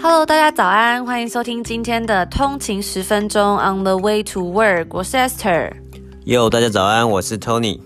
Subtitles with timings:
[0.00, 5.72] Hello，大家早安，欢迎收听今天的通勤十分钟 On the way to work，我是 Esther。
[6.24, 7.80] Yo，大家早安，我是 Tony。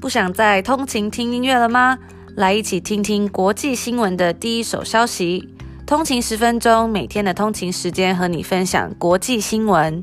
[0.00, 1.98] 不想再通勤听音乐了吗？
[2.34, 5.48] 来一起听听国际新闻的第一手消息。
[5.86, 10.02] 通勤十分钟，每天的通勤时间和你分享国际新闻。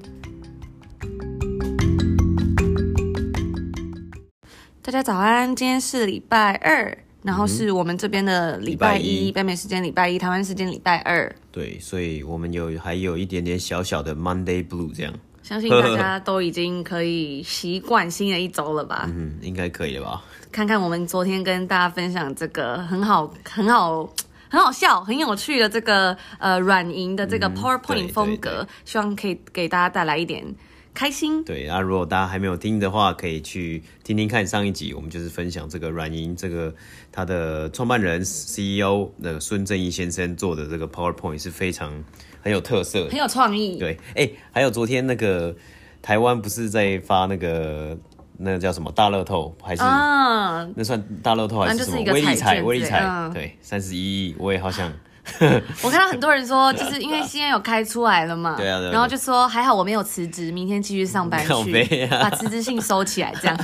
[4.82, 6.97] 大家早安，今天是礼拜二。
[7.23, 11.33] 然后是我们这边的礼拜一，北美时间礼拜一，台湾时间礼拜二。
[11.51, 15.14] 对，所以我们有还有一点点小小的 Monday Blue 这样。
[15.41, 19.09] 相信大家 都已经可以习惯新的一周了吧？
[19.14, 20.21] 嗯，应该可以了吧？
[20.51, 24.07] 看看我们昨天跟大家分享这个很好、很好、
[24.50, 30.45] 很好笑、很有趣的这个呃软银的这个 PowerPoint 风格，嗯，希望可以给大家带来一点。
[30.93, 36.73] 开心对，那如果大家还没有听的话，可以去听听看上一集，我们就是分享这个软银这个
[37.11, 41.92] 他的创办人 CEO 那个孙正义先生做的这个 PowerPoint 是非常
[42.42, 43.78] 很有特色，很有创意。
[43.80, 45.56] 对，哎、欸，还有昨天那个
[46.02, 47.98] 台湾不是在发那个
[48.38, 50.67] 那个叫什么大乐透还是啊？
[50.76, 52.62] 那算大乐透还是什么威力彩？
[52.62, 54.94] 威力彩，嗯、对，三十一亿，我也好想。
[55.84, 63.58] 我看到很多人说，就是因为现在有开出来了嘛，对啊，对啊，然后就说还好我没有辞职，明天继续上班去， 啊、把辞职信收起来，这样。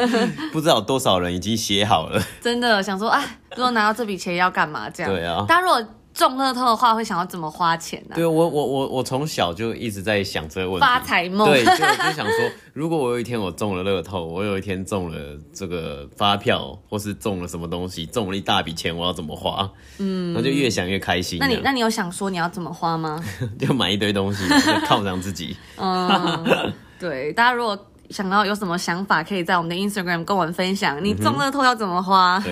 [0.52, 3.22] 不知道多少人已经写好了，真的想说，啊，
[3.56, 4.90] 如果拿到这笔钱要干嘛？
[4.90, 5.84] 这样，对啊，大家如果。
[6.16, 8.16] 中乐透的话，会想要怎么花钱呢、啊？
[8.16, 10.80] 对，我我我我从小就一直在想这个问题。
[10.80, 11.46] 发财梦。
[11.46, 15.18] 对，就就想说，如果我有一天我中了乐透，我有一天中了
[15.52, 19.70] 这个发票，或是中了什么东西，中了一大笔钱，我要怎么花？
[19.98, 21.38] 嗯，那就越想越开心。
[21.38, 23.22] 那你那你有想说你要怎么花吗？
[23.60, 25.54] 就买一堆东西，就犒赏自己。
[25.76, 27.78] 嗯，对，大家如果。
[28.10, 31.02] 想到有什么想法，可以在我们的 Instagram 跟我们分享。
[31.02, 32.42] 你中乐透要怎么花？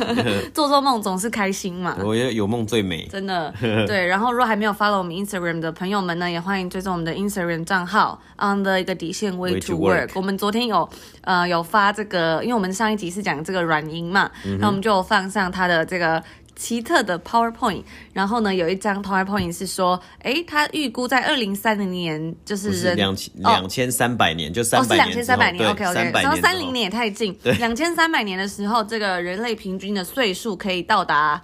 [0.52, 1.96] 做做梦总是开心嘛。
[2.00, 3.52] 我觉得有梦最美，真的。
[3.86, 10.10] 对，然后如果还没有 follow 我们 Instagram 的朋友们呢，也欢迎追踪我们的 Instagram 账号 on the 一个底线 way to work。
[10.14, 10.88] 我们昨天有
[11.22, 16.22] 呃有发这个，因为我们上一集是讲这个软银嘛，那、嗯、我们就放上它的这个。
[16.56, 17.82] 奇特的 PowerPoint，
[18.12, 31.42] 然后呢，有一张 PowerPoint 是说，哎，他预估在二零三零年，就是两千两千三百年，就三百年，哦，是两千三百年，OK OK，然后三零年也太近，两千三百年的时候，这个人类平均的岁数可以到达。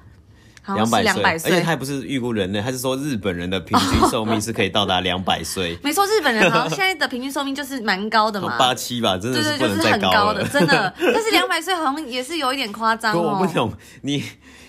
[0.76, 1.02] 两百
[1.36, 5.76] 岁，而且他还不是预估人类，他是说日本人的平均寿命是可以到达 两百岁。
[5.82, 10.94] 没错，日本人好像现在的平均寿命就是蛮高的嘛，八七吧，真的是不能再高了，对对，就是很高的，真的。
[11.12, 13.18] 但是两百岁好像也是有一点夸张哦。
[13.40, 13.72] 我不懂
[14.02, 14.22] 你。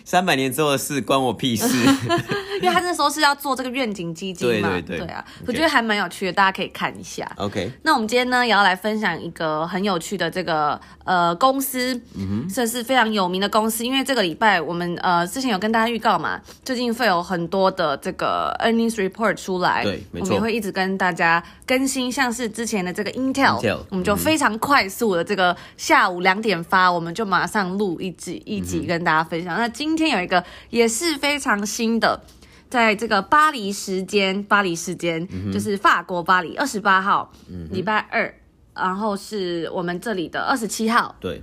[0.04, 1.68] 三百年之后的事关我屁事，
[2.62, 5.44] 因为他那时候是要做这个愿景基金嘛，对对对，对啊，okay.
[5.48, 7.30] 我觉得还蛮有趣的，大家可以看一下。
[7.38, 29.56] OK，那我们今天呢也要来分享一个很有趣的这个呃公司，嗯哼，这是非常有名的公司，因为这个礼拜我们呃之前有跟大家预告嘛，最近会有很多的这个 earnings report 出来，对，没错，我们也会一直跟大家更新，像是之前的这个 Intel，, Intel 我们就非常快速的这个下午两点发，我们就马上录一集一集跟大家分享。
[29.58, 32.22] 嗯、那今天有一个也是非常新的，
[32.70, 38.34] 在这个巴黎时间，巴黎时间、嗯、就是法国巴黎二十八号，嗯，礼拜二，
[38.74, 41.42] 然后是我们这里的二十七号，对，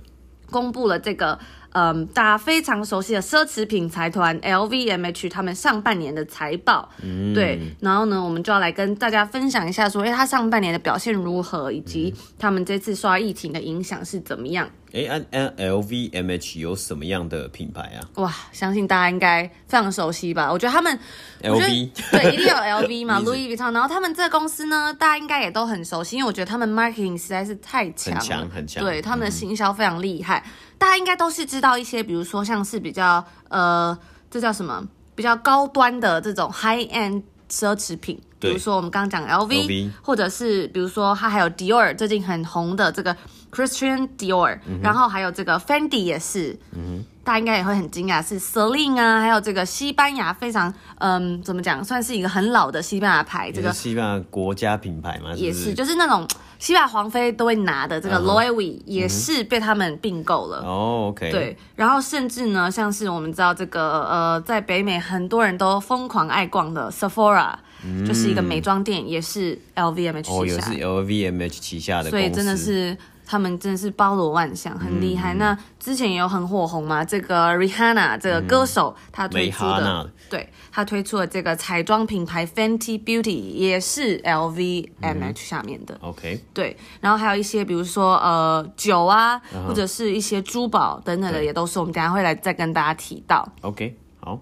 [0.49, 1.37] 公布了这个。
[1.71, 14.69] 嗯，大家非常熟悉的奢侈品财团 LVMH，他们上半年的财报，嗯，对，然后呢，我们就要来跟大家分享一下，说，哎，他上半年的表现如何，以及他们这次受疫情的影响是怎么样？
[14.91, 18.01] 哎，LVMH 有什么样的品牌啊？
[18.15, 20.51] 哇，相信大家应该非常熟悉吧？
[20.51, 20.97] 我觉得他们
[21.43, 30.43] ，LV，对， 一定有 LV 嘛，Louis Vuitton，然后他们这个公司呢，大家应该也都很熟悉，因为我觉得他们 marketing 实在是太强，很强，很强，对，他们的行销非常厉害。
[30.45, 33.95] 嗯大家应该都是知道一些，比如说像是比较呃，
[34.31, 34.87] 这叫什么？
[35.13, 43.13] 比较高端的这种 high end 奢侈品，比如说我们刚刚讲 LV, LV，或者是比如说它还有 Dior 最近很红的这个
[43.51, 46.57] Christian Dior，嗯，然后还有这个 Fendi 也是。
[46.73, 60.63] 嗯大家应该也会很惊讶，是 Celine 啊，还有这个西班牙非常嗯，怎么讲，算是一个很老的西班牙牌，这个西班牙国家品牌嘛，也是，就是那种 西班牙皇妃都会拿的这个 Louis V 也是被他们并购了。
[60.65, 67.53] 哦，OK，对，然后甚至呢，像是我们知道这个呃，在北美很多人都疯狂爱逛的 Sephora，
[67.85, 72.97] 嗯，就是一个美妆店，也是 LVMH 旗下，哦，也是 LVMH 旗下的，所以真的是。
[73.29, 75.37] 他们真的是包罗万象，很厉害，嗯。
[75.37, 85.93] 那之前也有很火红嘛，这个 Rihanna 这个歌手，他、嗯、推出的，对，他推出的这个彩妆品牌 Fenty Beauty 也是 LVMH 下面的。
[86.01, 89.67] 嗯、OK，对，然后还有一些比如说呃酒啊，uh.
[89.67, 93.47] 或者是一些珠宝等等的，也都是我们等下会来再跟大家提到。
[93.61, 94.39] OK，好。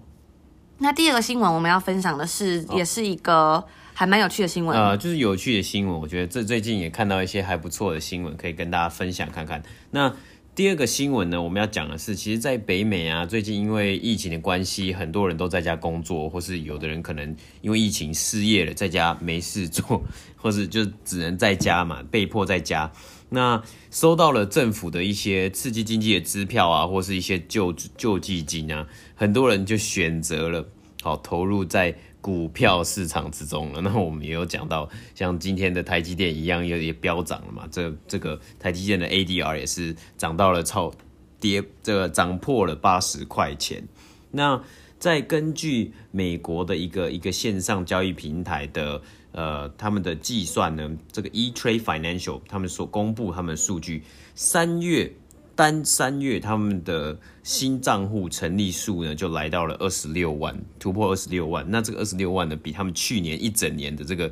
[0.78, 3.62] 那第二个新闻我们要分享的是，也是一个
[3.98, 4.78] 还蛮有趣的新闻。
[4.78, 9.60] 呃，就是有趣的新闻，我觉得这最近也看到一些还不错的新闻，可以跟大家分享看看。
[9.90, 10.14] 那
[10.54, 20.00] 第二个新闻呢，我们要讲的是，其实，在北美啊，最近因为疫情的关系，很多人都在家工作，或是有的人可能因为疫情失业了，在家没事做，
[20.36, 22.88] 或是就只能在家嘛，被迫在家。
[23.30, 23.60] 那
[23.90, 28.86] 收到了政府的一些刺激经济的支票啊，或是一些救救济金啊，
[29.16, 30.64] 很多人就选择了
[31.02, 33.80] 好投入在股票市场之中了。
[33.80, 37.68] 那我们也有讲到，像今天的台积电一样，也也飙涨了嘛。
[37.70, 40.92] 这这个台积电的 ADR 也是涨到了超
[41.40, 43.82] 跌，这个涨破了八十块钱。
[44.30, 44.62] 那
[44.98, 49.00] 再根据美国的一个一个线上交易平台的。
[49.30, 54.02] 呃，他们的计算呢，这个 E-Trade Financial 他们所公布他们数据，
[54.34, 55.12] 三月
[55.58, 61.66] 单三月他们的新账户成立数呢，就来到了二十六万，突破二十六万。
[61.68, 64.30] 那这个二十六万呢，比他们去年一整年的这个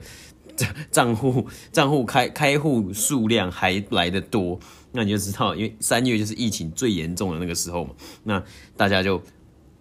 [0.54, 4.56] 账 账户账户开开户数量还来得多。
[4.92, 7.90] 那你就知道，因为三月就是疫情最严重的那个时候嘛，
[8.22, 8.40] 那
[8.76, 9.20] 大家就。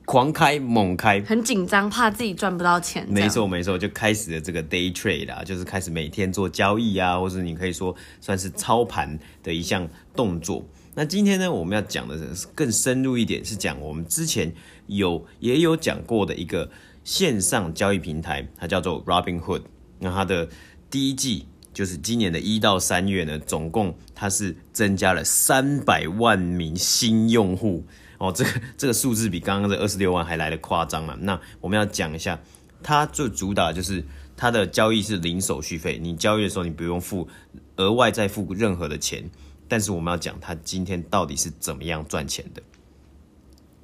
[0.07, 3.03] 狂开猛开，很紧张，怕自己赚不到钱。
[3.09, 10.63] 没错没错，就开始了这个 day trade 啊，就是开始每天做交易啊，或者你可以说算是操盘的一项动作。
[10.97, 14.53] 那今天呢，我们要讲的是更深入一点，是讲我们之前
[14.87, 16.71] 有也有讲过的一个
[17.03, 19.63] 线上交易平台，它叫做 Robinhood。
[19.99, 20.47] 那它的
[20.89, 27.83] 第一季就是今年的一到三月呢，总共它是增加了三百万名新用户。
[28.17, 31.17] 哦，这个这个数字比刚刚的二十六万还来得夸张嘛。
[31.19, 32.39] 那我们要讲一下，
[32.81, 34.01] 它最主打就是
[34.37, 37.27] 它的交易是零手续费，你交易的时候你不用付
[37.75, 39.29] 额外再付任何的钱。
[39.67, 42.61] 但是我们要讲他今天到底是怎么样赚钱的。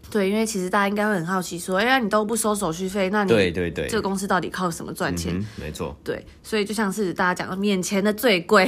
[0.10, 5.34] 对，因为其实大家应该会很好奇，说，哎呀，你都不收手续费，那你对对对，这个公司到底靠什么赚钱？
[5.34, 8.66] 嗯、没错，对，所以就像是大家讲的，免钱的最贵，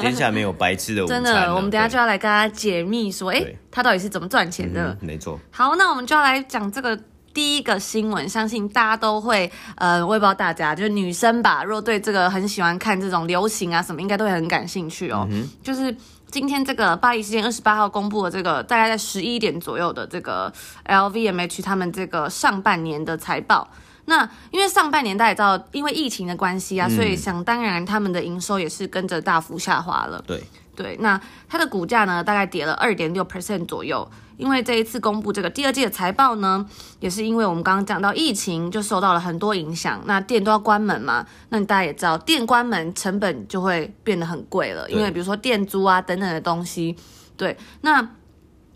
[0.00, 1.20] 天下没有白吃的午餐。
[1.24, 4.96] 真的，我们等下就要来跟大家解密，说，哎，他到底是怎么赚钱的？
[5.00, 5.40] 嗯、没错。
[5.50, 6.96] 好，那我们就要来讲这个
[7.32, 15.92] 第一个新闻，相信大家都会，呃，我也不知道大家，就是女生吧，若对这个很喜欢看这种流行啊什么，应该都会很感兴趣哦，嗯、就是。
[16.34, 20.52] 今天这个巴黎时间二十八号公布的这个大概在十一点左右的这个
[20.84, 23.68] LVMH 他们这个上半年的财报。
[24.06, 30.20] 那因为上半年大家也知道，因为疫情的关系啊，所以想当然他们的营收也是跟着大幅下滑了。
[30.26, 30.42] 对
[30.74, 34.04] 对，那它的股价呢，大概跌了二点六 percent 左右。
[34.36, 36.66] 因为这一次公布这个第二季的财报呢，
[37.00, 46.96] 也是因为我们刚刚讲到疫情就受到了很多影响，那店都要关门嘛，那大家也知道店关门成本就会变得很贵了，因为比如说店租啊等等的东西，
[47.36, 47.56] 对。
[47.82, 48.10] 那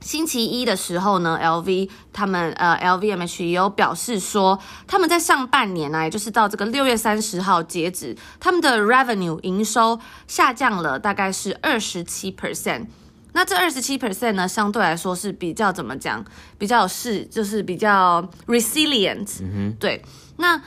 [0.00, 4.56] 星期一的时候呢，LV 他们呃 LVMH 也有表示说，
[4.86, 12.86] 他们在上半年呢，也就是到这个六月三十号截止，他们的 revenue 营收下降了大概是二十七 percent。
[13.32, 16.24] 那这二十七 percent 呢，相对来说是比较怎么讲？
[16.56, 20.02] 比较是就是比较 resilient，嗯，对。
[20.38, 20.60] 那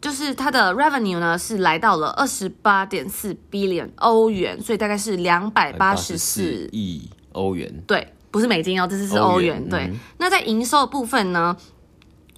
[0.00, 7.82] 就是它的 revenue 呢是来到了二十八点四 billion 欧元，所以大概是两百八十四亿欧元。
[7.86, 9.56] 对，不是美金哦，这次是欧元。
[9.56, 9.80] 欧元对。
[9.86, 11.56] 嗯、那在营收的部分呢？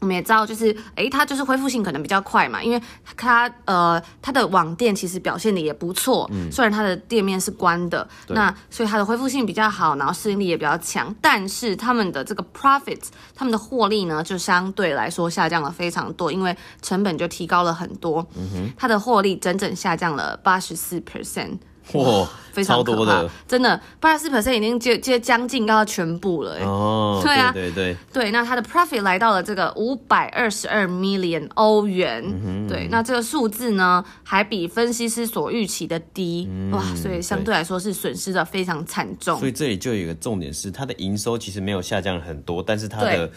[0.00, 2.80] 我们也知道，就是诶，它就是恢复性可能比较快嘛，因为
[3.16, 13.00] 它呃，它的网店其实表现的也不错，嗯，虽然它的店面是关的，那所以它的恢复性比较好，然后适应力也比较强，但是他们的这个 profit，
[13.34, 21.58] 他们的获利呢，就相对来说下降了非常多，因为成本就提高了很多，嗯哼，它的获利整整下降了八十四 percent。
[21.94, 39.38] 哇，非常多的，真的，八十四 percent 已经接接将近要全部了，哦，对啊，对对对，对，那它的 profit 来到了这个五百二十二 million 欧元，嗯，对，那这个数字呢，还比分析师所预期的低，嗯、哇，所以相对来说是损失的非常惨重。
[39.38, 43.30] 所以这里就有一个重点是，它的营收其实没有下降很多，但是它的。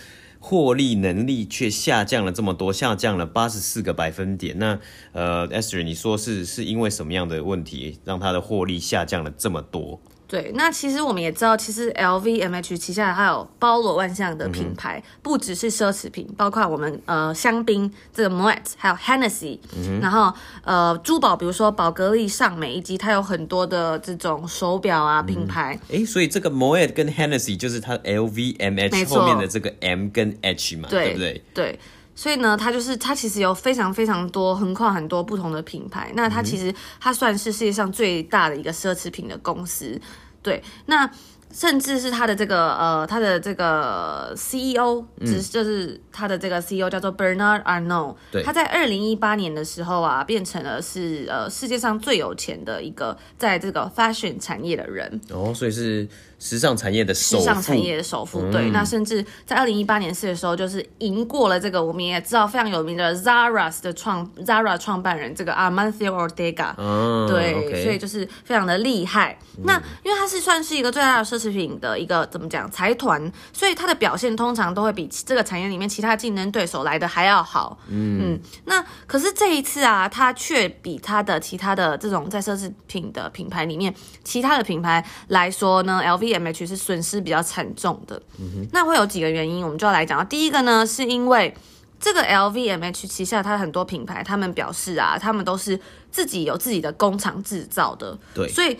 [0.43, 4.57] 获利能力却下降了这么多，下降了八十四个百分点。
[4.57, 4.79] 那
[5.13, 10.01] 呃，Esther，你说是是因为什么样的问题让它的获利下降了这么多？
[10.31, 20.33] 对，那其实我们也知道，其实 LVMH 旗下还有包罗万象的品牌，嗯、不只是奢侈品，包括我们呃香槟这个 Moet，还有 Hennessy，、嗯、然后
[20.63, 25.77] 呃珠宝，比如说宝格丽、尚美，以及它有很多的这种手表啊品牌。
[25.89, 31.43] 哎、嗯，所以这个 Moet 跟 Hennessy 就是它 LVMH 后面的这个 M 跟 H 嘛，对，对不对？
[31.53, 31.79] 对。
[32.13, 36.11] 所以呢，它就是它其实有非常非常多横跨很多不同的品牌。
[36.13, 39.99] 那它其实它算是世界上最大的一个奢侈品的公司。
[40.43, 41.09] 对，那
[41.51, 55.21] 甚至是它的这个呃，它的这个 CEO，只、嗯、就是它的这个 CEO 叫做 Bernard Arnault，对，他在二零一八年的时候啊，变成了是呃世界上最有钱的一个在这个 fashion 产业的人。
[55.29, 56.07] 哦，所以是。
[56.41, 69.37] 时尚产业的首富，时尚产业的首富，对，嗯、那甚至在二零一八年四月的时候，就是赢过了这个我们也知道非常有名的 Zara 的创 Zara 创办人这个 Amancio Ortega，嗯、对所以就是非常的厉害。
[69.59, 77.77] 嗯、那因为它是算是一个最大的奢侈品的一个怎么讲财团，所以它的表现通常都会比这个产业里面其他竞争对手来的还要好。
[77.87, 83.93] 嗯，嗯，那可是这一次啊，它却比它的其他的这种在奢侈品的品牌里面，
[84.23, 86.30] 其他的品牌来说呢，LV。
[86.39, 90.25] LVMH 是损失比较惨重的，嗯，那会有几个原因，我们就要来讲。
[90.27, 91.53] 第一个呢，是因为
[91.99, 98.77] 这个 LVMH 旗下它很多品牌，他们表示啊，他们都是自己有自己的工厂制造的，对，所以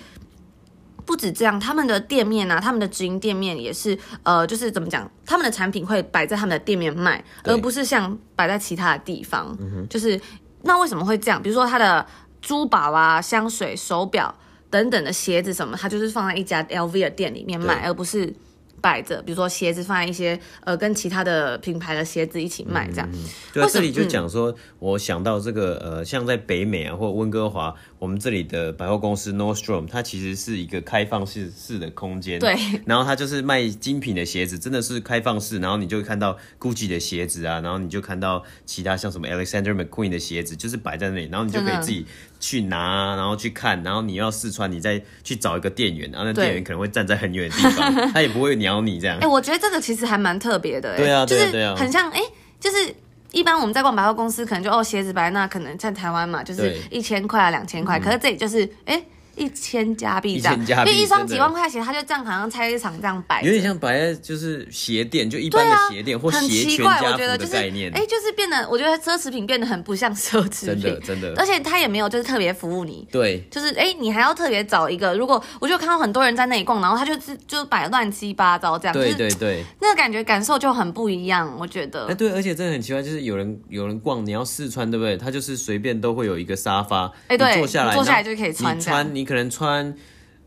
[1.05, 10.20] 不止这样，他们的店面啊，他们的直营店面也是，呃，就是怎么讲，他们的产品会摆在他们的店面卖，而不是像摆在其他的地方，嗯，就是
[10.63, 11.41] 那为什么会这样？
[11.41, 12.05] 比如说他的
[12.41, 14.34] 珠宝啊、香水、手表。
[14.72, 18.34] 等等的鞋子什么，它就是放在一家 LV 的店里面卖，而不是
[18.82, 19.22] 摆着。
[19.22, 23.10] 比如说鞋子放在一些呃跟其他的品牌的鞋子一起卖这样。
[23.54, 27.75] 对、啊，这里就讲说，我想到这个呃，像在北美啊或温哥华。
[28.01, 32.39] 我们这里的百货公司 Nordstrom，它其实是一个开放式式的空间。
[32.39, 32.58] 对。
[32.84, 35.60] 然后它就是卖精品的鞋子，真的是开放式。
[35.60, 41.29] 然后你就会看到 Gucci 的鞋子啊，然后你就看到其他像什么 Alexander McQueen 的鞋子，就是摆在那里。
[41.31, 42.08] 然后你就可以自己
[42.39, 49.17] 去拿，然后去看，然后你要试穿，你再去找一个店员，然后那店员可能会站在很远的地方， 他也不会鸟你这样。
[49.17, 50.98] 哎、欸，我觉得这个其实还蛮特别的。
[50.98, 52.25] 对啊，对啊，对啊，就是很像哎、欸，
[52.60, 52.96] 就是。
[53.32, 58.96] 一般我们在逛百货公司，可能就哦鞋子白那，可能在台湾嘛，就是一千块啊两千块，可是这里就是哎。
[58.96, 67.92] 欸一千加币这样，因为一双几万块钱，他就这样好像菜市场这样摆，有点像摆在就是鞋店，就一般的鞋店、啊、或鞋全家福的概念。
[67.94, 71.34] 哎、就是，就是变得，我觉得奢侈品变得很不像奢侈品，真的真的。
[71.38, 75.16] 而且他也没有就是特别服务你，对，就是哎，你还要特别找一个。
[75.16, 82.08] 如果我就看到很多人在那里逛，然后他就是就摆乱七八糟这样，对对对，那个感觉感受就很不一样，我觉得。
[82.08, 85.16] 哎，对，而且真的很奇怪，就是有人有人逛，你要试穿，对不对？
[85.18, 89.96] 他就是随便都会有一个沙发，哎，对，坐下来坐下来就可以穿，你穿你可能穿。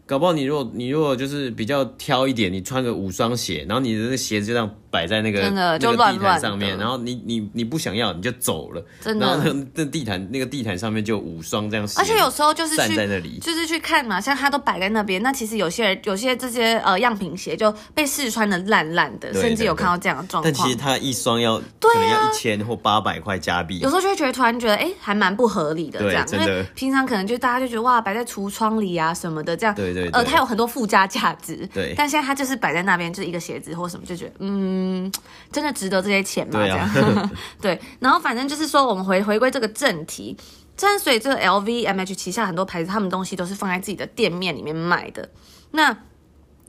[0.06, 9.26] 搞不好你如果你如果就是比较挑一点，你穿个五双鞋，然后你的那鞋子就这样摆在那个真的就乱乱上面，然后你你你不想要你就走了，真的。
[9.26, 20.44] 然后那那地毯那个地毯上面就五双这样，而且有时候就是站在那里，就是去看嘛，像他都摆在那边，那其实有些人有些这些呃样品鞋就被试穿的烂烂的，甚至有看到这样的状况。
[20.44, 30.64] 但其实他一双要可能要一千或八百块加币，有时候就会觉得突然觉得哎、欸、还蛮不合理的这样，因为平常可能就大家就觉得哇摆在橱窗里啊什么的这样，对对，对，呃它有很多。
[30.74, 34.83] 附加价值，对，但现在它就是摆在那边，就是一个鞋子或什么，就觉得嗯，
[35.52, 36.52] 真的值得这些钱吗？
[36.52, 37.80] 对啊、这样， 对。
[38.00, 40.36] 然后反正就是说，我们回回归这个正题，
[40.76, 45.28] 真所以这个 LVMH 旗下很多牌子，他们东西都是放在自己的店面里面卖的。
[45.72, 45.96] 那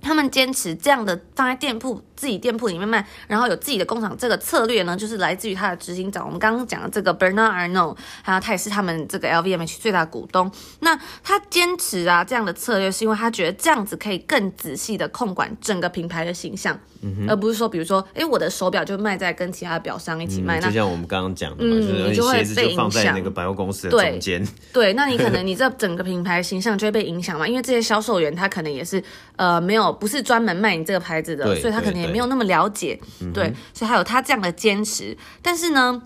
[0.01, 6.25] 他们坚持这样的放在店铺自己店铺里面卖，然后有自己的工厂，这个策略呢，就是来自于他的执行长。
[6.25, 10.51] 我们刚刚讲的这个 Bernard Arnault，还有他也是他们这个 LVMH 最大股东。
[10.79, 24.47] 那他坚持啊这样的策略，是因为他觉得这样子可以更仔细的控管整个品牌的形象，嗯、而不是说，比如说，哎，我的手表就卖在跟其他的表商一起卖，嗯、那就像我们刚刚讲的嘛，嗯、就是鞋子就放在那个百货公司的中间。
[24.71, 29.03] 对，那你可能你这整个品牌形象就会被影响嘛，因为这些销售员他可能也是
[29.35, 29.95] 呃没有。
[29.95, 32.97] 不是专门卖你这个牌子的，所以他可能也没有那么了解，
[33.33, 35.17] 对，所以还有他这样的坚持。
[35.41, 36.01] 但是呢，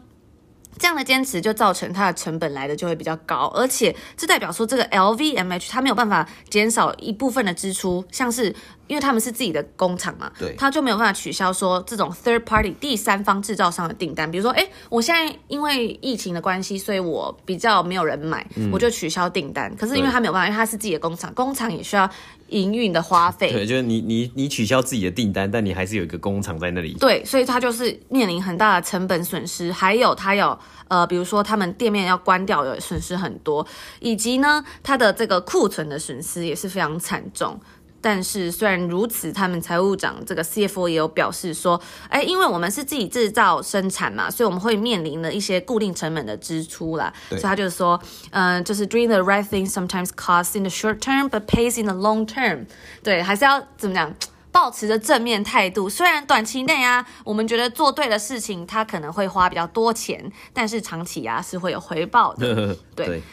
[0.79, 8.55] 这样的坚持就造成它的成本来的就会比较高，而且这代表说这个 LVMH 它没有办法减少一部分的支出，像是。
[8.89, 14.29] 因为他们是自己的工厂嘛，对，他就没有办法取消说这种 third party 第三方制造商的订单。
[14.29, 19.73] 比如说，哎，我现在因为疫情的关系，所以我比较没有人买，嗯、我就取消订单。
[19.77, 22.09] 可是因为他没有办法，因为他是自己的工厂，工厂也需要
[22.47, 23.51] 营运的花费。
[23.51, 26.95] 对，就是你你你取消自己的订单，但你还是有一个工厂在那里。
[26.99, 33.65] 对，所以他就是面临很大的成本损失，还有他有呃，比如说他们店面要关掉，有损失很多，
[33.99, 37.59] 以及呢，他的这个库存的损失也是非常惨重。
[38.01, 47.13] 但是虽然如此，他们财务长这个 CFO 也有表示说，哎，因为我们是自己制造生产嘛，所以我们会面临了一些固定成本的支出啦。
[47.29, 47.99] 所以他就是说，
[48.31, 52.25] 嗯、呃，就是 doing the right thing sometimes costs in the short term, but pays in the long
[52.25, 52.65] term。
[53.03, 54.13] 对，还是要怎么讲，
[54.51, 55.89] 保持着正面态度。
[55.89, 62.75] 虽然短期内啊，我们觉得做对的事情，它可能会花比较多钱，但是长期啊是会有回报的。
[62.95, 63.05] 对。
[63.05, 63.23] 对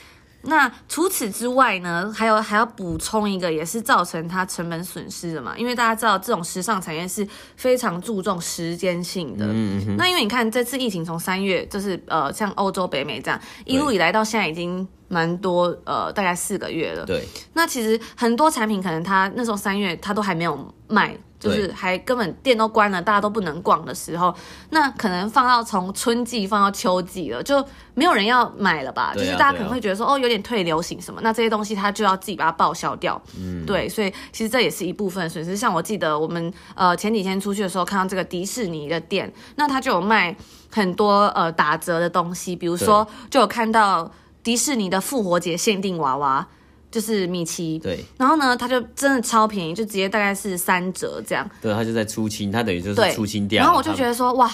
[0.47, 5.57] 那除此之外呢，还有还要补充一个，也是造成它成本损失的嘛。
[5.59, 7.27] 因为大家知道，这种时尚产业是
[7.57, 9.45] 非常注重时间性的。
[9.47, 9.97] 嗯嗯。
[9.97, 17.05] 那因为你看，这次疫情从三月，就是呃，像欧洲、北美这样一路以来到现在已经蛮多呃，大概四个月了。
[17.05, 17.27] 对。
[17.53, 21.17] 那其实很多产品可能它那时候三月它都还没有卖。
[21.39, 24.35] 就是还根本店都关了，大家都不能逛的时候，
[24.71, 27.65] 那可能放到从春季放到秋季了，就
[27.95, 29.13] 没有人要买了吧？
[29.15, 33.21] 就是大家可能会觉得说，哦，有点退流行什么，那这些东西他就要自己把它报销掉。
[33.39, 35.57] 嗯，对，所以其实这也是一部分损失。
[35.57, 40.35] 像我记得我们呃前几天出去的时候，看到这个迪士尼的店，那他就有卖
[40.71, 44.11] 很多呃打折的东西，比如说就有看到
[44.43, 46.47] 迪士尼的复活节限定娃娃。
[46.91, 51.49] 就是米奇，对，然后呢，它就真的超便宜，就直接大概是三折这样。
[51.61, 53.63] 对，它就在出清，它等于就是出清掉。
[53.63, 54.51] 然后我就觉得说，哇，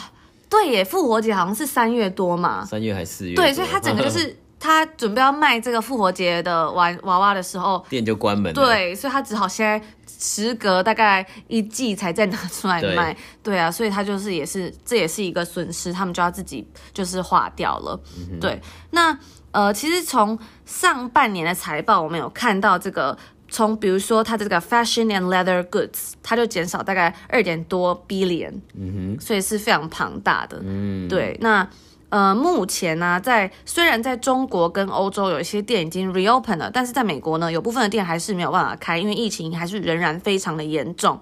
[0.49, 3.37] 对耶，复活节好像是三月多嘛，三月还四月？
[3.37, 8.65] 对，所以它整个就是 他准备要卖这个复活节的玩娃娃的时候，店就关门了。
[8.65, 13.13] 对，所以他只好现在时隔大概一季才再拿出来卖。
[13.43, 18.01] 对，对啊，所以他就是也是这也是一个损失，他们就要自己就是划掉了。
[18.17, 18.61] 嗯、对，
[18.91, 19.17] 那。
[19.53, 23.17] 呃，其实从上半年的财报，我们有看到这个，
[23.49, 31.37] 从比如说它的这个 fashion and leather goods，它就减少大概二点多 billion，嗯哼，所以是非常庞大的，嗯，对。
[31.43, 31.69] 那
[32.09, 41.21] 呃，目前呢、啊，在虽然在中国跟欧洲有一些店已经 reopen 了，但是在美国呢，有部分的店还是没有办法开，因为疫情还是仍然非常的严重。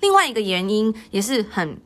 [0.00, 1.78] 另外一个原因也是很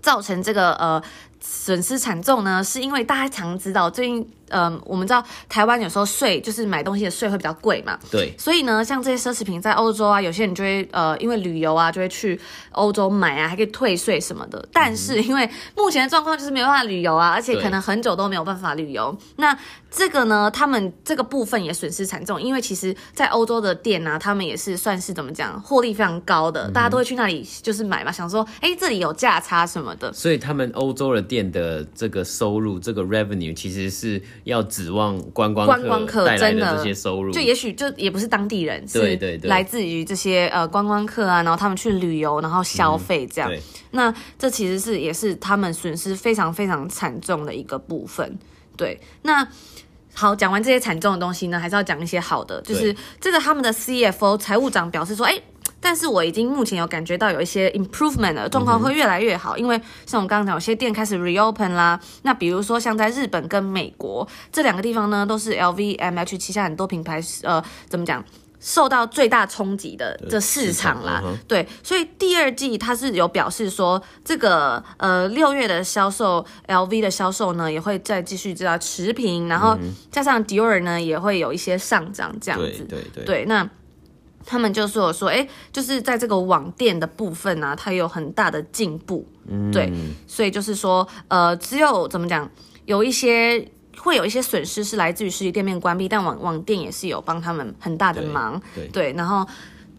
[0.00, 1.02] 造成这个呃
[1.40, 4.26] 损失惨重呢，是因为大家常知道最近。
[4.50, 12.38] 嗯，我们知道台湾有时候税就是买东西的税会比较贵嘛，对，所以呢，像这些奢侈品在欧洲啊，有些人就会呃，因为旅游啊，就会去
[12.72, 14.68] 欧洲买啊，还可以退税什么的。
[14.72, 19.16] 但是因为目前的状况就是没有办法旅游啊，而且可能很久都没有办法旅游。
[19.36, 19.56] 那
[19.90, 30.12] 这个呢，他们这个部分也损失惨重，因为其实，在欧洲的店呢、啊，他们也是算是怎么讲，获利非常高的，大家都会去那里就是买嘛，想说，哎，这里有价差什么的。
[30.12, 34.20] 所以他们欧洲的店的这个收入，这个 revenue 其实是。
[34.44, 43.52] 要指望观光观光客带来的这些收入，就也许就也不是当地人，对对对，来自于这些呃观光客啊，然后他们去旅游，然后消费这样。
[43.52, 43.58] 嗯、
[43.90, 48.38] 那这其实是也是他们损失非常非常惨重的一个部分。
[48.76, 49.46] 对，那
[50.14, 55.40] 好，讲完这些惨重的东西呢，还是要讲一些好的，就是这个他们的 CFO 财务长表示说，哎。
[55.80, 61.98] 但是我已经目前有感觉到有一些 improvement 的状况会越来越好，因为像我刚刚讲，有些店开始 reopen 啦。
[62.22, 68.22] 那比如说像在日本跟美国这两个地方呢，都是 LVMH 旗下很多品牌，呃，怎么讲，
[68.60, 71.22] 受到最大冲击的这市场啦。
[71.48, 79.78] 对，所以第二季它是有表示说，这个呃六月的销售，LV 的销售呢也会再继续知道持平，然后
[80.12, 82.84] 加上 Dior 呢也会有一些上涨这样子。
[82.84, 83.66] 对对对，对，那。
[84.44, 89.92] 他们就说说，哎，就是在这个网店的部分呢、啊，它有很大的进步，嗯、对，
[90.26, 92.48] 所以就是说，呃，只有怎么讲，
[92.86, 93.66] 有一些
[93.98, 99.46] 会有一些损失是来自于实体店面关闭，但网网店也是有帮他们很大的忙，对，对，对，然后。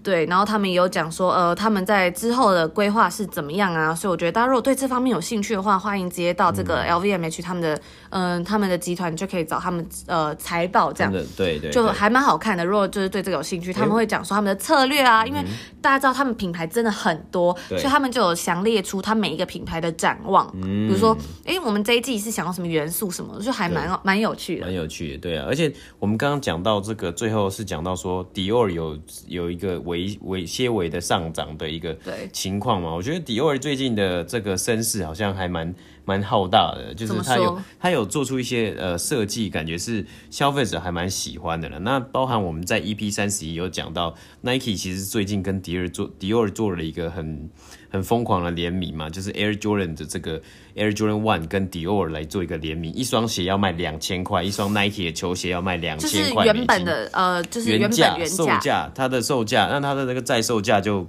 [0.03, 3.93] 对，然后他们也有讲说，呃，他们在之后的规划是怎么样啊？
[3.93, 7.79] 所以我觉得大家如果对这方面有兴趣的话，欢迎直接到这个 LVMH 他们的，
[8.11, 12.63] 嗯、呃，他们的集团就可以找他们，呃，财报这样，对对，对，就还蛮好看的。
[12.63, 15.43] 如果就是对这个有兴趣，他们会讲说他们的策略啊，因为
[15.81, 25.45] 大家知道他们品牌真的很多，所以他们就有详列出他每一个品牌的展望，比如说，哎，我们这一季是想要什么元素什么，就还蛮蛮有趣的，蛮有趣的，对啊。
[25.49, 25.69] 而且
[25.99, 28.97] 我们刚刚讲到这个，最后是讲到说，Dior 有
[29.27, 29.81] 有一个。
[29.81, 31.97] 微微些微的上涨的一个
[32.31, 35.73] 情况嘛，我觉得迪奥最近的这个声势好像还蛮
[36.05, 41.79] 蛮浩大的，就是他有他有做出一些呃设计，感觉是消费者还蛮喜欢的了。
[41.79, 47.49] 那包含我们在 EP 三十一有讲到，Nike 其实最近跟迪尔做迪奥做了一个很
[47.89, 50.41] 很疯狂的联名嘛，就是 Air Jordan 的这个
[50.75, 61.07] Air Jordan One 跟迪奥来做一个联名，一双鞋要卖两千块，一双 Nike 的球鞋要卖两千块，原本的呃就是原价售价，它的售价，那它的那个再售价就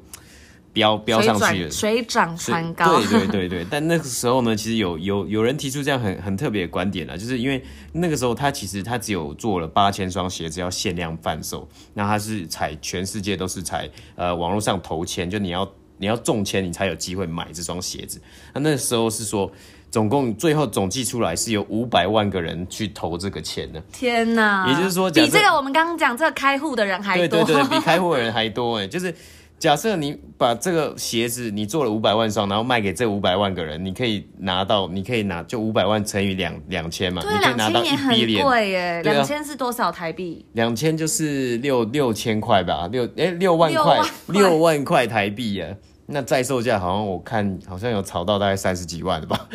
[0.72, 2.98] 飙飙上去了，水涨船高。
[2.98, 15.70] 对对对对，但那个时候呢，其实有有有人提出这样很很特别的观点啊，就是因为那个时候他其实他只有做了八千双鞋子要限量贩售，那他是采全世界都是采呃网络上投签，就你要。
[15.98, 18.20] 你要中签，你才有机会买这双鞋子。
[18.52, 19.48] 那那时候是说，
[19.88, 23.80] 总共最后总计出来是有五百万个人去投这个钱呢。
[23.92, 24.66] 天哪！
[24.68, 27.44] 也就是说，比这个我们刚刚讲这个开户的人还多。
[27.44, 29.14] 对对对，比开户的人还多哎，就是
[29.62, 40.44] 假设你把这个鞋子你做了五百万双，然后卖给这五百万个人，你可以拿到，你可以拿就五百万乘以两两千嘛，你可以拿到一笔很贵耶，两千是多少台币？
[40.54, 45.68] 两千就是六六千块吧，六哎六万块，六万块台币呀。
[46.06, 49.48] 那在售价好像我看好像有炒到大概三十几万的吧。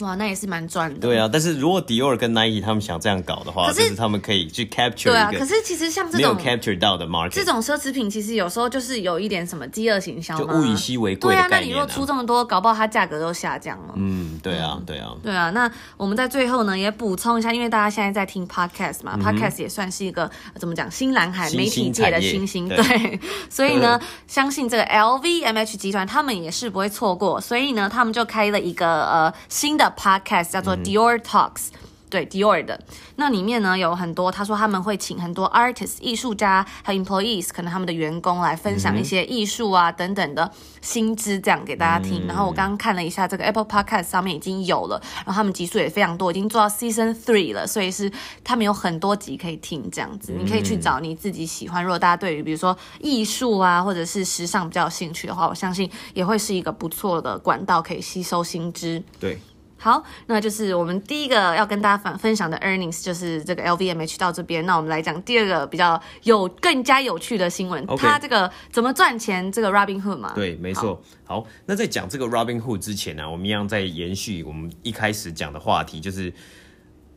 [0.00, 1.00] 哇，那也是蛮赚的。
[1.00, 11.34] 对啊，但是如果 Dior 跟 Nike 他们想这样搞的话，可是他们可以去 capture 对啊，可是其实像这种 capture 到的 market，这种奢侈品其实有时候就是有一点什么饥饿行销，就物以稀为贵。
[11.34, 13.94] 对啊，那你如果出这么多，搞不好它价格都下降了。
[13.96, 15.50] 嗯，对啊，对啊，对啊。
[15.50, 22.76] 那我们在最后呢也补充一下，因为大家现在在听 podcast 嘛，嗯，podcast 也算是一个怎么讲新蓝海媒体界的新星，对。
[22.84, 30.64] 对 所以呢，相信这个 LVMH 集团他们也是不会错过，所以呢，他们就开了一个呃新的 podcast 叫。
[30.64, 31.66] 做 Dior Talks，
[32.08, 32.80] 对 Dior 的
[33.16, 42.26] 那里面呢有很多，他说他们会请很多 artists 艺术家还有 employees，可能他们的员工来分享一些艺术啊等等的新知，这样给大家听。
[42.26, 48.10] 然后我刚刚看了一下这个 Apple Podcast 上面已经有了，然后他们集数也非常多，已经做到 Season Three 了，所以是
[48.42, 51.84] 他们有很多集可以听，这样子你可以去找你自己喜欢。
[51.84, 59.02] 如果大家对于比如说艺术啊或者是时尚比较有兴趣的话，我相信也会是一个不错的管道，可以吸收新知。
[59.20, 59.38] 对。
[59.84, 64.64] 好，那就是我们第一个要跟大家分分享的 earnings，就是这个 LVMH 到这边。
[64.64, 69.52] 那我们来讲第二个比较有更加有趣的新闻，它.这个怎么赚钱？
[69.52, 70.32] 这个 Robinhood 嘛？
[70.34, 70.98] 对，没错。
[71.26, 76.32] 好，好，那在讲这个 Robinhood 之前呢、啊，我们一样在延续我们一开始讲的话题，就是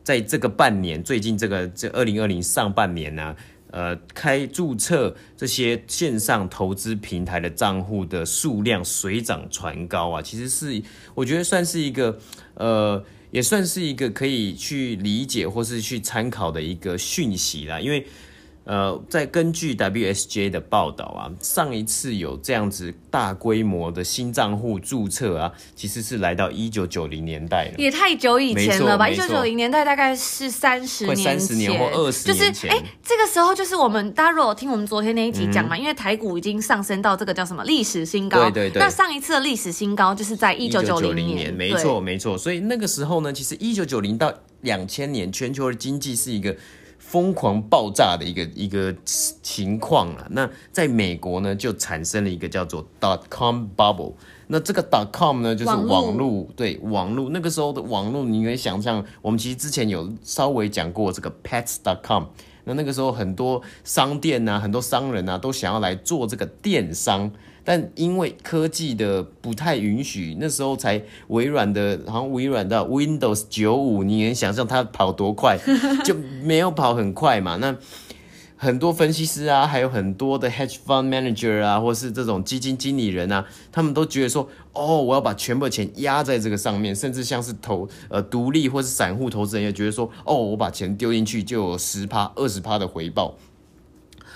[0.04, 3.36] 在这个半年，最近这个这二零二零上半年呢、啊。
[3.70, 10.82] 呃，开注册这些线上投资平台的账户的数量水涨船高啊，其实是
[11.14, 12.18] 我觉得算是一个
[12.54, 18.06] 呃，也算是一个可以去理解或是去参考的一个讯息啦，因为。
[18.68, 29.08] 呃，在根据 WSJ 的报道啊，上一次有这样子大规模的新账户注册啊，其实是来到一九九零年代了，也太久以前了吧？
[29.08, 38.80] 一九九零年代大概是三十年前，三十年或二十年前，就是哎，这个时候就是我们大家如果听我们昨天那一集讲嘛，嗯、因为台股已经上升到这个叫什么历史新高，对对对。
[38.80, 42.36] 那上一次的历史新高就是在一九九零年，没错没错。
[42.36, 46.54] 所以那个时候呢，其实一九九零到两千年，全球的经济是一个。
[47.08, 48.94] 疯狂爆炸的一个一个
[49.42, 54.12] 情况啊，那在美国呢，就产生了一个叫做 dot com bubble。
[54.48, 57.30] 那这个 dot com 呢，就是网络，对网络。
[57.30, 62.24] 那个时候的网络，你可以想象，我们其实之前有稍微讲过这个 pets dot com。
[62.64, 67.30] 那那个时候很多商店啊，很多商人啊，都想要来做这个电商。
[67.70, 75.58] 但因为科技的不太允许，那时候才微软的，好像微软的 Windows 九五，你能想象它跑多快，
[76.02, 77.56] 就没有跑很快嘛。
[77.56, 77.76] 那
[78.56, 93.34] 很多分析师啊，还有很多的 hedge fund manager 啊，或是这种基金经理人啊，他们都觉得说，哦，我要把全部的钱压在这个上面，甚至像是投呃独立或是散户投资人也觉得说，哦，我把钱丢进去就有十趴、二十趴的回报。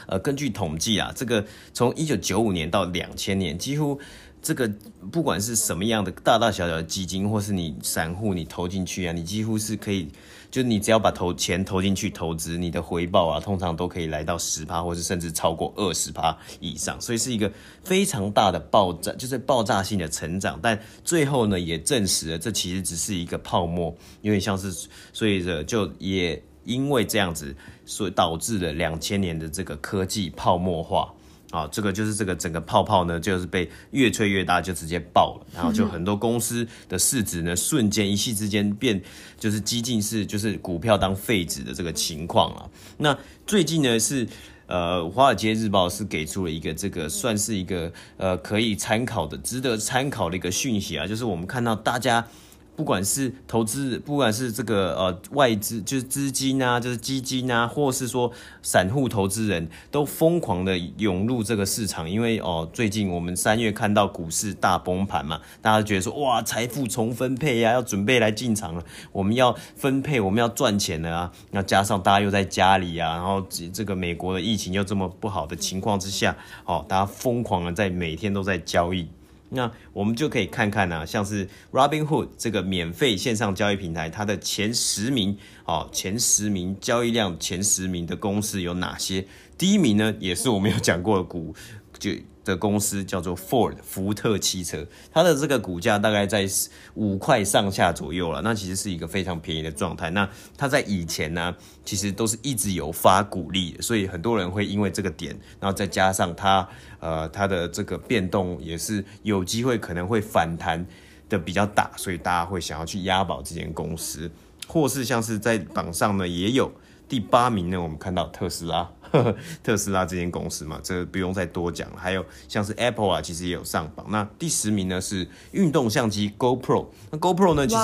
[0.06, 3.98] 呃，根据统计啊，这个从一九九五年到两千年，几乎
[4.42, 4.70] 这个
[5.10, 10.08] 不管是什么样的大大小小的基金，或是你散户你投进去啊，你几乎是可以，
[10.50, 17.50] 就你只要把投钱投进去投资，你的回报啊，通常都可以来到十趴，或是甚至超过二十趴以上，所以是一个
[17.84, 20.58] 非常大的爆炸，就是爆炸性的成长。
[20.60, 24.72] 但最后呢，也证实了这其实只是一个泡沫，有点像是，
[25.12, 26.42] 所以这就也。
[26.64, 27.52] 因为这样子，
[27.92, 31.12] 所以导致了两千年的这个科技泡沫化
[31.50, 38.98] 啊，这个就是这个整个泡泡呢，就是被越吹越大，就直接爆了，然后就很多公司的市值呢，瞬间一夕之间变，
[39.38, 42.64] 就是几近是就是股票当废纸的这个情况啊。
[42.96, 43.14] 那
[43.46, 44.26] 最近呢是
[44.66, 52.26] 呃，华尔街日报是给出了一个这个算是一个呃可以参考的、值得参考的一个讯息啊，就是我们看到大家。
[52.74, 58.32] 不管是投资，不管是这个呃外资，就是资金啊，就是基金啊，或是说
[58.62, 68.82] 散户投资人都疯狂的涌入这个市场，因为哦、最近我们三月看到股市大崩盘嘛，大家觉得说哇，财富重分配呀、要准备来进场了，
[69.12, 79.06] 我们要分配，我们要赚钱了啊，那加上大家又在家里啊，然后这个美国的疫情又这么不好的情况之下，哦，大家疯狂的在每天都在交易。
[79.54, 89.26] 那我们就可以看看呢、像是 Robinhood 这个免费线上交易平台，它的前十名哦，前十名交易量前十名的公司有哪些？
[89.58, 91.54] 第一名呢，也是我们有讲过的股，
[91.98, 92.10] 就
[92.44, 96.48] 的公司叫做 Ford 福特汽车，它的这个股价大概在
[96.94, 100.11] 五块上下左右了，那其实是一个非常便宜的状态。
[100.11, 110.85] 那它在以前呢，其实都是一直有发股利，所以很多人会因为这个点，然后再加上它呃它的这个变动也是有机会可能会反弹
[111.28, 114.31] 的比较大，所以大家会想要去押宝这间公司，
[114.66, 116.72] 或是像是在榜上呢也有
[117.09, 118.90] 第八名呢，我们看到特斯拉。
[119.62, 121.96] 特斯拉这间公司嘛，这个不用再多讲了。
[121.96, 124.07] 还有像是 Apple 啊，其实也有上榜。
[124.11, 126.87] 那第十名呢是运动相机 GoPro。
[127.11, 127.83] 那 GoPro 呢，其实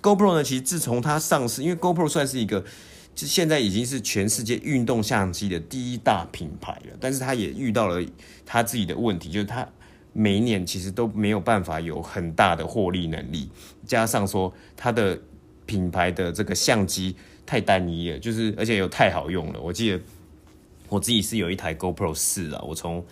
[0.00, 2.64] GoPro 呢，其实自从它上市，因为 GoPro 算是一个，
[3.14, 6.96] 就现在已经是全世界运动相机的第一大品牌了。
[6.98, 8.02] 但是它也遇到了
[8.46, 9.66] 它自己的问题，就是它
[10.14, 13.50] 每一年其实都没有办法有很大的获利能力，
[13.86, 15.18] 加上说它的
[15.66, 19.60] 品牌的这个相机太单一了，就是而且又太好用了。
[19.60, 20.00] 我记得。
[20.90, 23.02] 我自己是有一台 GoPro 四啊，我从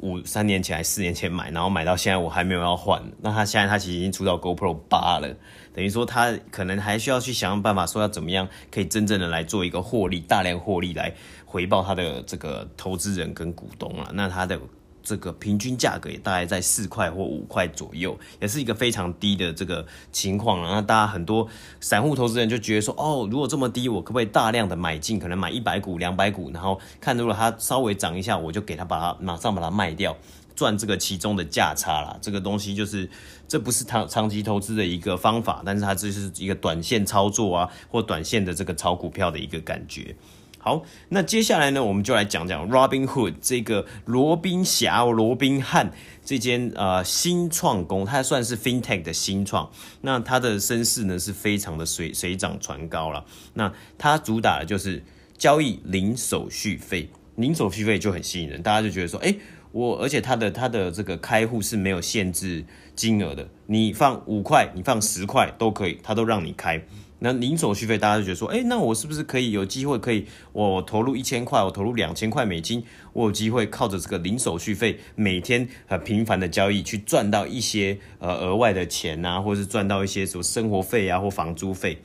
[0.00, 3.02] 五三年前还四年前买，然后买到现在我还没有要换。
[3.22, 5.34] 那它现在它其实已经出到 GoPro 八了，
[5.72, 11.14] 等于说它可能还需要去想想办法，说要怎么样可以真正的来做一个获利，大量获利来
[11.46, 14.10] 回报它的这个投资人跟股东了。
[14.12, 14.60] 那它的。
[15.02, 20.70] 这个平均价格也大概在四块或五块左右，也是一个非常低的这个情况了。
[20.70, 21.48] 那大家很多
[21.80, 25.18] 散户投资人就觉得说，哦，如果这么低，我可不可以大量的买进？
[25.18, 30.16] 可能买一百股、两百股，然后看如果它稍微涨一下，我就给它把它马上把它卖掉，
[30.54, 32.16] 赚这个其中的价差啦。
[32.20, 33.08] 这个东西就是
[33.46, 40.14] 这不是长长期投资的一个方法，但是它这是一个短线操作啊，或短线的这个炒股票的一个感觉。
[40.64, 45.92] 好，那接下来呢，我们就来讲讲 Robinhood 这个罗宾侠、罗宾汉
[46.24, 49.68] 这间呃新创公，它算是 FinTech 的新创。
[50.02, 53.24] 那它的身世呢是非常的水水涨船高了。
[53.54, 55.02] 那它主打的就是
[55.36, 59.34] 交易零手续费，零手续费就很吸引人，大家就觉得说，哎，
[59.72, 66.80] 我而且它的它的这个开户是没有限制金额的，你放五块，你放十块都可以，它都让你开。
[67.24, 72.82] 那零手续费，大家就觉得说，哎，那我是不是可以有机会可以，我投入一千块，我投入两千块美金，
[73.12, 81.96] 我有机会靠着这个零手续费，每天很频繁的交易，去赚到一些呃额外的钱啊，或者是赚到一些什么生活费啊或房租费。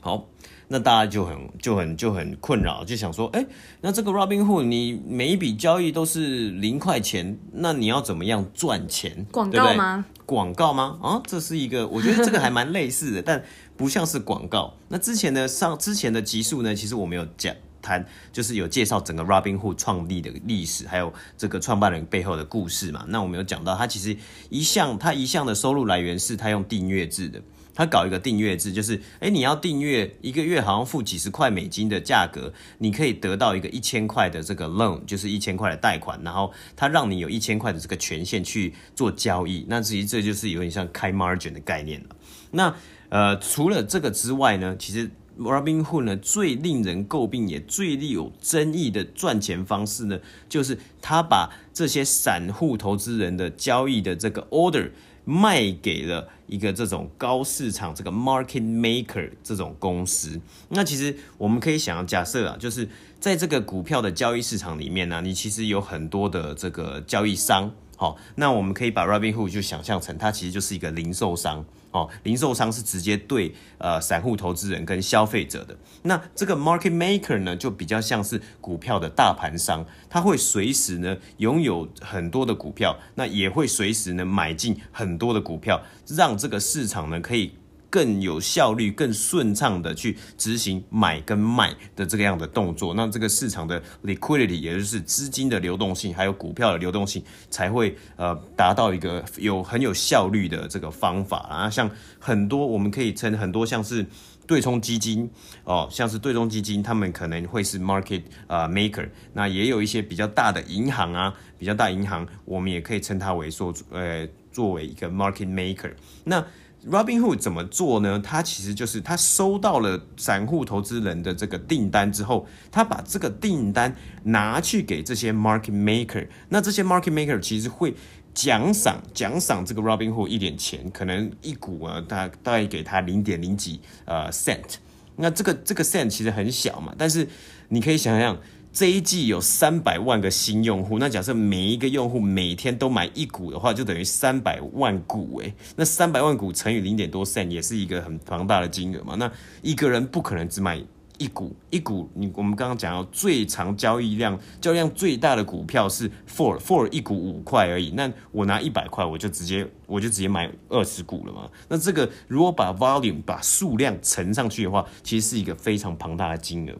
[0.00, 0.28] 好，
[0.68, 3.46] 那大家就很就很就很困扰，就想说，哎，
[3.80, 9.26] 那这个 Robinhood 你每一笔交易都是零块钱，那你要怎么样赚钱？
[9.30, 10.04] 广告吗？
[10.26, 10.98] 广告吗？
[11.02, 13.42] 啊，这是一个，我觉得这个还蛮类似的，但。
[13.82, 14.72] 不像是广告。
[14.86, 23.04] 那之前呢，上之前的集数呢，其实我们有讲谈，就是有介绍整个 Robinhood 创立的历史，还有这个创办人背后的故事嘛。
[23.08, 24.16] 那我们有讲到，他其实
[24.50, 27.42] 一向他一向的收入来源是他用订阅制的，
[27.74, 39.66] 他搞一个订阅制，就是哎，你要订阅一个月，好像付几十块美金的价格，你可以得到一个一千块的这个 loan，就是一千块的贷款，然后他让你有一千块的这个权限去做交易。
[39.68, 42.14] 那其实这就是有点像开 margin 的概念了。
[42.52, 42.72] 那
[43.12, 54.90] 呃，除了这个之外呢，其实 Robinhood 呢最令人诟病也最有争议的赚钱方式呢，就是他把这些散户投资人的交易的这个 order
[55.26, 60.40] 卖给了一个这种高市场这个 market maker 这种公司。
[60.70, 62.88] 那其实我们可以想，假设啊，就是
[63.20, 67.70] 在这个股票的交易市场里面呢，你其实有很多的这个交易商。
[67.94, 71.62] 好，那我们可以把 Robinhood 就想象成它其实就是一个零售商。
[71.92, 85.80] 哦，零售商是直接对呃散户投资人跟消费者的，那这个 market maker 呢，就比较像是股票的大盘商，他会随时呢拥有很多的股票，那也会随时呢买进很多的股票，
[86.16, 87.52] 让这个市场呢可以。
[87.92, 101.68] 更有效率、更顺畅的去执行买跟卖的这个样的动作，那这个市场的 liquidity，也就是资金的流动性，还有股票的流动性，才会呃达到一个有很有效率的这个方法啊。
[101.68, 104.06] 像很多我们可以称很多像是
[104.46, 105.30] 对冲基金
[105.64, 115.92] 哦，像是对冲基金，他们可能会是 market 呃 maker，那也有一些比较大的银行啊，比较大银行，我们也可以称它为说呃作为一个 market maker，
[116.24, 116.42] 那。
[116.90, 118.18] Robinhood 怎么做呢？
[118.18, 127.94] 他其实就是他收到了散户投资人的这个订单之后，他把这个订单拿去给这些 market maker，那这些 market maker 其实会
[128.34, 134.76] 奖赏奖赏这个 Robinhood 一点钱，可能一股啊大大概给他零点零几呃 cent，
[135.16, 137.28] 那这个这个 cent 其实很小嘛，但是
[137.68, 138.36] 你可以想象。
[138.72, 149.14] 这一季有三百万个新用户，那假设每一个用户每天都买一股的话，就等于三百万股诶，那三百万股乘以零点多三也是一个很庞大的金额嘛。
[149.16, 149.30] 那
[149.60, 150.82] 一个人不可能只买
[151.18, 157.90] 一股一股，你我们刚刚讲到最长交易量、交易量最大的股票是 four four 一股五块而已。
[157.90, 161.46] 那我拿一百块，我就直接我就直接买二十股了嘛。
[161.68, 166.74] 那这个如果把 volume 把数量乘上去的话，其实是一个非常庞大的金额。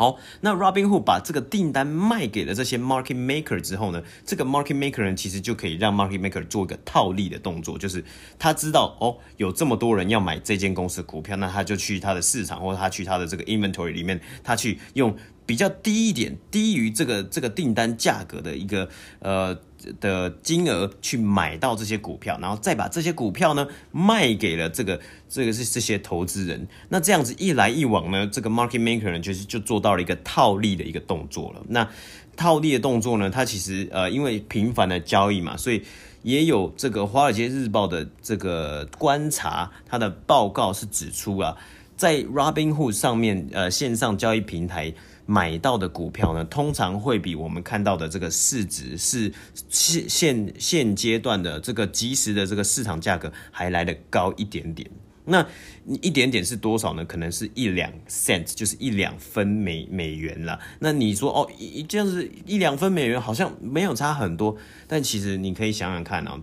[0.00, 8.02] 好，那 Robinhood 把这个订单卖给了这些 market maker 之后呢，这个 market maker 呢，其实就可以让 market maker 做一个套利的动作，就是
[8.38, 19.60] 他知道哦，有这么多人要买这间公司的股票，那他就去他的市场或者他去他的这个 inventory 里面，他去用比较低一点，低于这个这个订单价格的一个呃。
[20.00, 26.68] 的金额去买到这些股票，然后再把这些股票呢卖给了这个这个是这些投资人。
[26.88, 31.62] 那这样子一来一往呢，这个 market maker 呢就是就做到了一个套利的一个动作了。
[31.68, 31.88] 那
[32.36, 35.82] 套利的动作呢，它其实呃因为频繁的交易嘛，所以
[36.22, 41.56] 也有这个华尔街日报的这个观察，它的报告是指出啊，
[41.96, 44.92] 在 Robinhood 上面呃线上交易平台。
[45.30, 49.32] 买到的股票呢，通常会比我们看到的这个市值是
[49.68, 54.90] 现现现阶段的这个即时的这个市场价格还来得高一点点。
[55.26, 55.46] 那
[55.84, 57.04] 你一点点是多少呢？
[57.04, 60.58] 可能是一两 cent，就是一两分美美元啦。
[60.80, 64.56] 那你说哦，一这样子一两分美元好像没有差很多，
[64.88, 66.42] 但其实你可以想想看啊，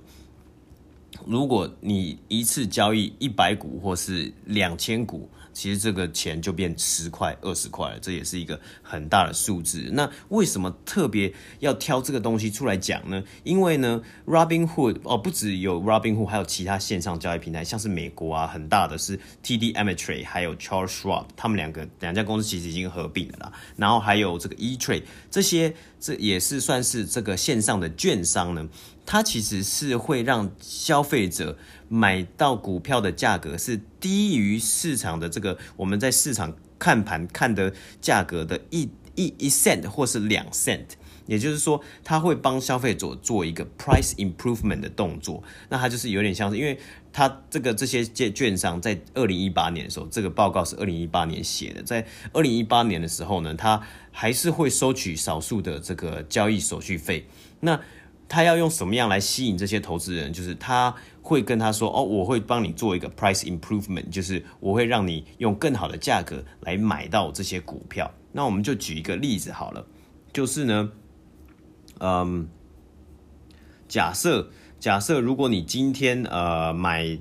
[1.25, 5.29] 如果你一次交易一百股或是两千股。
[5.57, 9.89] 其实这个钱就变十块、二十块了，这也是一个很大的数字。
[9.91, 13.23] 那为什么特别要挑这个东西出来讲呢？
[13.43, 23.51] 因为呢，Robinhood 哦，不只有 Robinhood，还有其他线上交易平台，像是美国啊，很大的是 TD Ameritrade，还有 Charles Schwab，他们两个两家公司其实已经合并了啦。
[23.75, 28.69] 然后还有这个 E-Trade，这些这也是算是这个线上的券商呢。
[29.07, 40.85] 它其实是会让消费者买到股票的价格是低于市场的这个我们在市场看盘看的价格的一一一 cent 或是两 cent，
[41.25, 45.41] 也就是说，它会帮消费者做一个 price improvement 的动作。
[45.69, 46.77] 那它就是有点像是，因为
[47.13, 57.25] 它这个这些券券商在二零一八年的时候，这个报告是二零一八年写的，在二零一八年的时候呢，它还是会收取少数的这个交易手续费。
[57.61, 57.79] 那
[58.29, 60.31] 他要用什么样来吸引这些投资人？
[60.33, 69.85] 就是他会跟他说：“哦，我会帮你做一个 price improvement，就是我会让你用更好的价格来买到这些股票。”那我们就举一个例子好了，
[70.31, 70.91] 就是呢，
[71.99, 72.47] 嗯，
[73.87, 77.17] 假设假设如果你今天呃买，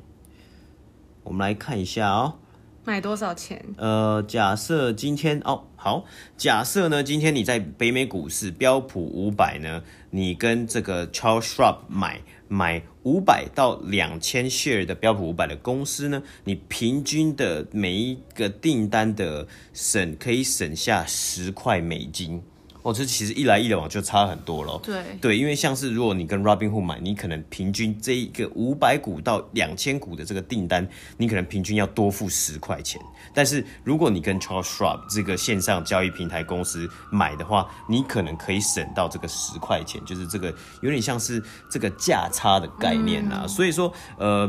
[1.23, 2.39] 我们来看一下哦。
[2.87, 3.61] 买多少钱？
[3.79, 6.05] 呃，假设今天哦，好，
[6.37, 22.41] 假设呢，今天你在北美股市标普五百呢，你跟这个 Charles Schwab 买买五百到两千 share 的标普五百的公司呢，你平均的每一个订单的省可以省下十块美金。
[22.87, 24.79] 哦，这其实一来一往就差很多了。
[24.81, 33.03] 对对，因为像是如果你跟 Robinhood 买，你可能平均这一个五百股到两千股的这个订单，你可能平均要多付十块钱。
[33.35, 43.41] 但是如果你跟 Charles Schwab 这个线上交易平台公司买的话，你可能可以省到这个十块钱，就是这个有点像是这个价差的概念啊。
[43.43, 44.49] 嗯、所以说，呃。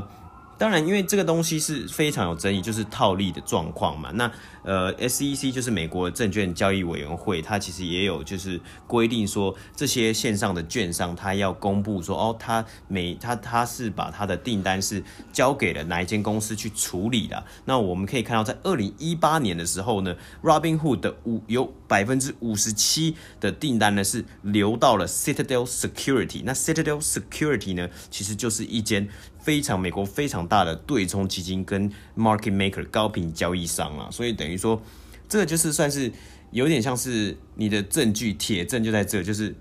[0.58, 4.10] 当然，因为这个东西是非常有争议，就是套利的状况嘛。
[4.16, 4.32] 那
[4.64, 17.46] 呃，SEC 就是美国证券交易委员会，它其实也有就是规定说，这些线上的券商，它要公布说，哦，它每它它是把它的订单是交给了哪一间公司去处理的。
[17.66, 26.42] 那我们可以看到，在二零一八年的时候呢，Robinhood 的五有百分之五十七的订单呢是流到了 Citadel Security。
[26.44, 29.08] 那 Citadel Security 呢，其实就是一间。
[29.48, 34.82] 非常美国非常大的对冲基金跟 market maker 高频交易商啊，所以等于说，
[35.30, 36.12] 这个就是算是
[36.52, 39.56] 有点像是你的证据铁证就在这，就是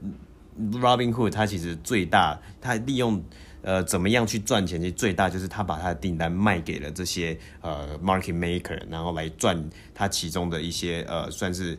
[0.73, 3.23] Robinhood 他其实最大，他利用
[3.63, 11.79] 呃怎么样去赚钱，其实最大就是他把他的订单卖给了这些呃 market maker，然后来赚他其中的一些呃算是。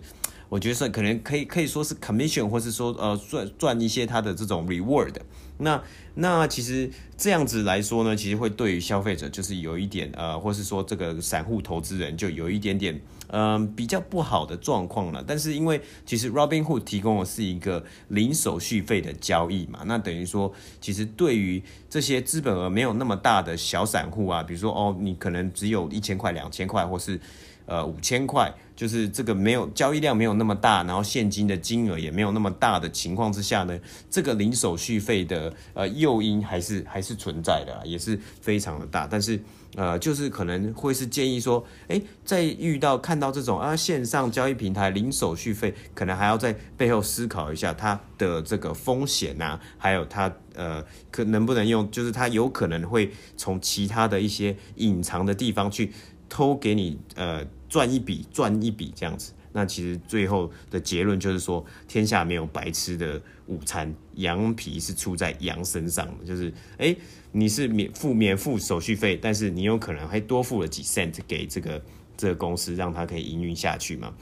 [0.49, 5.13] 我觉得算可能可以可以说是 commission，或是说呃赚赚一些他的这种 reward。
[5.57, 5.81] 那
[6.15, 15.23] 那其实这样子来说呢，其实会对于消费者就是有一点呃，或是说这个散户投资人就有一点点嗯、呃、比较不好的状况了。
[15.25, 27.19] 但是因为其实 Robinhood 提供的是一个零手续费的交易嘛，那等于说其实对于这些资本额没有那么大的小散户啊，比如说哦你可能只有一千块、两千块，或是
[27.67, 28.51] 呃五千块。
[28.77, 33.75] 就是这个没有交易量没有那么大，然后现金的金额也没有那么大的情况之下呢，
[34.07, 39.07] 这个零手续费的呃诱因还是还是存在的，也是非常的大。
[39.09, 39.41] 但是
[39.73, 55.91] 呃，就是可能会是建议说，哎，在遇到看到这种啊线上交易平台零手续费，可能还要在背后思考一下它的这个风险啊，还有它呃可能不能用，就是它有可能会从其他的一些隐藏的地方去
[56.29, 59.33] 偷给你呃赚一笔赚一笔这样子。
[59.53, 66.25] 那其实最后的结论就是说，天下没有白吃的午餐，羊皮是出在羊身上的。
[66.25, 66.95] 就是，哎，
[67.31, 71.81] 你是免付免付手续费，但是你有可能还多付了几 cent 给这个
[72.15, 74.13] 这个公司，让它可以营运下去嘛。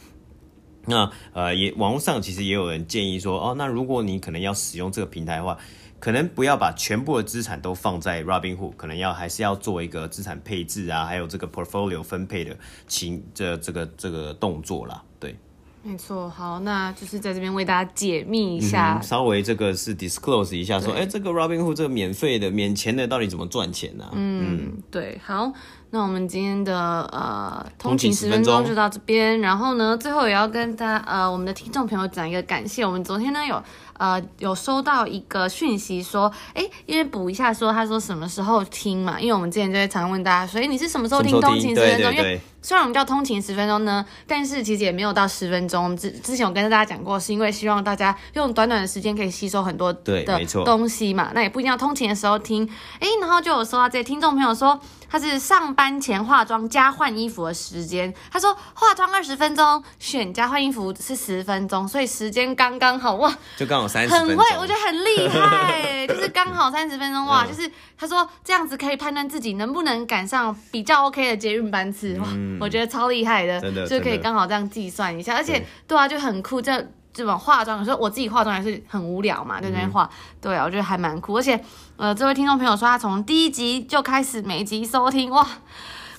[0.85, 5.57] 那呃，也网络上其实也有人建议说，哦，那如果你可能要使用这个平台的话，
[6.05, 12.55] 可能不要把全部的资产都放在 Robinhood，可能要还是要做一个资产配置啊，还有这个 portfolio 分配的
[12.87, 15.01] 情这这个这个动作啦。
[15.19, 15.35] 对
[15.81, 24.11] 没错，好，那就是在这边为大家解密一下，嗯、稍微这个是 disclose 一下，说，哎，这个 Robinhood 这个免费的、免钱的，到底怎么赚钱呢、啊？
[24.13, 25.51] 嗯，嗯对，好，
[25.89, 26.75] 那我们今天的
[27.11, 33.63] 呃通勤十分钟就到这边，然后呢，最后也要跟大家呃我们的听众朋友讲一个感谢，我们昨天呢有。
[33.97, 39.19] 呃，有收到一个讯息说，哎，因为补一下说，他说什么时候听嘛？
[39.19, 42.13] 因为我们之前就会常问大家，所以你是什么时候听通勤十分钟？
[42.13, 45.95] 因为虽然我们叫通勤十分钟呢，但是其实也没有到十分钟。
[45.95, 50.25] 之之前我跟大家讲过，是因为希望大家用短短的时间可以吸收很多的
[50.65, 51.29] 东西嘛。
[51.35, 52.67] 那也不一定要通勤的时候听。
[52.99, 54.79] 哎，然后就有收到这些听众朋友说。
[55.07, 58.13] 他是上班前化妆加换衣服的时间。
[58.29, 64.19] 他说化妆二十分钟，选加换衣服是十分钟，所以时间刚刚好哇， 就刚好三十分。
[64.27, 72.25] 很会，我觉得很厉害，就是刚好三十分钟哇， 就是他说这样子可以判断自己能不能赶上比较 OK 的捷运班次哇，
[72.59, 76.87] 我觉得超厉害的，真的就可以刚好这样计算一下，而且对啊，就很酷这。
[77.15, 80.09] 这种化妆，有时候我自己化妆还是很无聊嘛，在那边画，
[80.41, 81.37] 对啊，我觉得还蛮酷。
[81.37, 81.57] 而且，
[81.95, 85.47] 呃，这位听众朋友说他从第一集就开始每集收听，哇，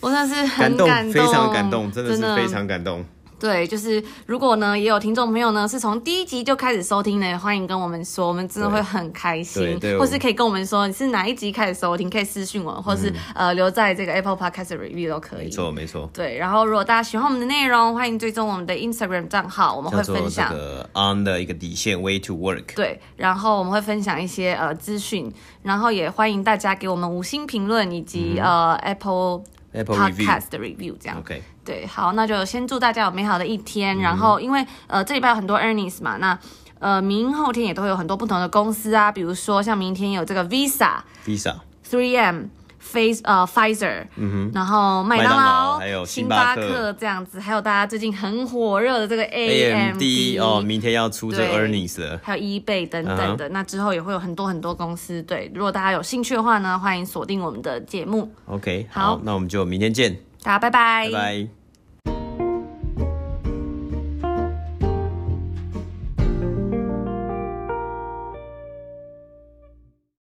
[0.00, 3.04] 我真的是很感动，感动非常感动，真的是非常感动。
[3.38, 9.78] 对，就是如果呢，也有听众朋友呢，是从第一集就开始收听的，欢迎跟我们说，我们真的会很开心。
[9.98, 15.44] 或是可以跟我们说你是哪一集开始收听，可以私讯我，或是、嗯、呃留在这个 Apple Podcast review 都可以。
[15.44, 16.08] 没错，没错。
[16.14, 22.74] 对，然后如果大家喜欢我们的内容，欢迎追踪我们的 Instagram 账号，我们会分享这个 On 的一个底线 Way to Work。
[22.74, 25.30] 对，然后我们会分享一些呃资讯，
[25.62, 29.42] 然后也欢迎大家给我们五星评论以及、嗯、呃 Apple。
[29.72, 33.98] Apple Podcast 的 review 这样，OK，对，好，那就先祝大家有美好的一天。
[33.98, 36.38] 嗯、然后，因为呃这礼拜有很多 earnings 嘛，那
[36.78, 42.44] 呃明后天也都会有很多不同的公司啊，比如说像明天有这个 Visa，Visa，3M。
[42.78, 53.52] Face 呃 Pfizer，嗯哼，然后麦当劳，还有星巴克这样子，还有大家最近很火热的这个 AMD, AMD 哦，明天要出这 earnings 了，还有 eBay 等等的，uh -huh.
[53.52, 55.20] 那之后也会有很多很多公司。
[55.24, 58.30] 对，如果大家有兴趣的话呢，欢迎锁定我们的节目。
[58.46, 61.55] OK，好，好，那我们就明天见，大家拜拜，拜拜。